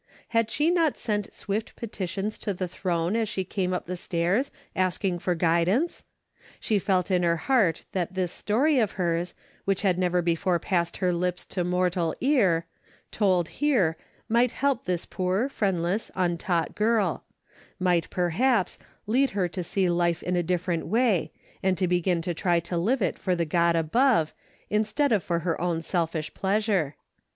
Had 0.29 0.49
she 0.49 0.71
not 0.71 0.97
sent 0.97 1.31
swift 1.31 1.75
petitions 1.75 2.39
to 2.39 2.55
the 2.55 2.67
throne 2.67 3.15
as 3.15 3.29
she 3.29 3.43
came 3.43 3.71
up 3.71 3.85
the 3.85 3.95
stairs 3.95 4.49
asking 4.75 5.19
for 5.19 5.35
guidance? 5.35 6.05
She 6.59 6.79
felt 6.79 7.11
in 7.11 7.21
her 7.21 7.37
heart 7.37 7.83
that 7.91 8.15
this 8.15 8.31
story 8.31 8.79
of 8.79 8.93
hers, 8.93 9.35
which 9.63 9.83
had 9.83 9.99
never 9.99 10.23
before 10.23 10.57
passed 10.57 10.97
her 10.97 11.13
lips 11.13 11.45
to 11.53 11.63
mortal 11.63 12.15
ear, 12.19 12.65
told 13.11 13.47
here, 13.47 13.95
might 14.27 14.53
help 14.53 14.85
this 14.85 15.05
poor, 15.05 15.47
friendless, 15.49 16.09
untaught 16.15 16.73
girl: 16.73 17.23
might, 17.79 18.09
perhaps, 18.09 18.79
lead 19.05 19.29
her 19.29 19.47
to 19.49 19.61
see 19.63 19.87
life 19.87 20.23
in 20.23 20.35
a 20.35 20.41
differ 20.41 20.71
ent 20.71 20.87
way, 20.87 21.31
and 21.61 21.77
to 21.77 21.87
begin 21.87 22.23
to 22.23 22.33
try 22.33 22.59
to 22.61 22.75
live 22.75 23.03
it 23.03 23.19
for 23.19 23.35
the 23.35 23.45
God 23.45 23.75
above, 23.75 24.33
instead 24.67 25.11
of 25.11 25.23
for 25.23 25.41
her 25.41 25.61
own 25.61 25.79
selfish 25.79 26.33
pleasure. 26.33 26.95